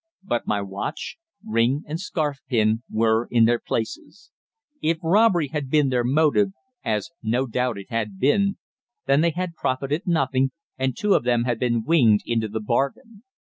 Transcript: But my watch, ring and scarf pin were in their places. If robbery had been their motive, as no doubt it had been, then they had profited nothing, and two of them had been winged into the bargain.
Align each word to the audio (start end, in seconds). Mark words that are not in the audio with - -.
But 0.23 0.47
my 0.47 0.63
watch, 0.63 1.17
ring 1.45 1.83
and 1.85 1.99
scarf 1.99 2.39
pin 2.49 2.81
were 2.89 3.27
in 3.29 3.45
their 3.45 3.59
places. 3.59 4.31
If 4.81 4.97
robbery 5.03 5.49
had 5.49 5.69
been 5.69 5.89
their 5.89 6.03
motive, 6.03 6.53
as 6.83 7.11
no 7.21 7.45
doubt 7.45 7.77
it 7.77 7.91
had 7.91 8.17
been, 8.17 8.57
then 9.05 9.21
they 9.21 9.29
had 9.29 9.53
profited 9.53 10.07
nothing, 10.07 10.53
and 10.75 10.97
two 10.97 11.13
of 11.13 11.23
them 11.23 11.43
had 11.43 11.59
been 11.59 11.83
winged 11.83 12.21
into 12.25 12.47
the 12.47 12.59
bargain. 12.61 13.21